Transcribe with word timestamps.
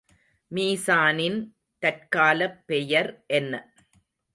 மீசானின் 0.51 1.39
தற்காலப் 1.83 2.59
பெயர் 2.65 3.11
என்ன? 3.33 3.53